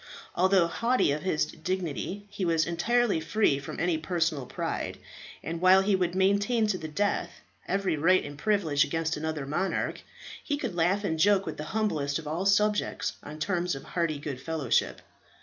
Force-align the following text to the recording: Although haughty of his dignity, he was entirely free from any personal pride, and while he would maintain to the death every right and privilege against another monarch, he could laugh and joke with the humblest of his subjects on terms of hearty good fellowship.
Although 0.35 0.65
haughty 0.65 1.11
of 1.11 1.21
his 1.21 1.45
dignity, 1.45 2.25
he 2.31 2.43
was 2.43 2.65
entirely 2.65 3.19
free 3.19 3.59
from 3.59 3.79
any 3.79 3.99
personal 3.99 4.47
pride, 4.47 4.97
and 5.43 5.61
while 5.61 5.81
he 5.83 5.95
would 5.95 6.15
maintain 6.15 6.65
to 6.73 6.79
the 6.79 6.87
death 6.87 7.29
every 7.67 7.95
right 7.97 8.25
and 8.25 8.35
privilege 8.35 8.83
against 8.83 9.15
another 9.15 9.45
monarch, 9.45 10.01
he 10.43 10.57
could 10.57 10.73
laugh 10.73 11.03
and 11.03 11.19
joke 11.19 11.45
with 11.45 11.57
the 11.57 11.65
humblest 11.77 12.17
of 12.17 12.25
his 12.25 12.51
subjects 12.55 13.13
on 13.21 13.37
terms 13.37 13.75
of 13.75 13.83
hearty 13.83 14.17
good 14.17 14.41
fellowship. 14.41 15.03